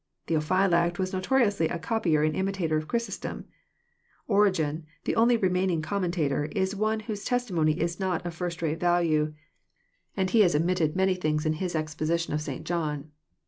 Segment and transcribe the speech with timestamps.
[0.29, 3.45] —Theophylact was notoriously a copyer and imitator of Chrysostom.—
[4.35, 9.35] Origen, the only remaining commentator, is one whose testimony is not of first rate value,
[10.17, 12.09] and he has omitted many things in his ex JOHN, OHAF.
[12.09, 12.17] Yin.
[12.17, 12.63] (>7 position of St.
[12.65, 13.11] John.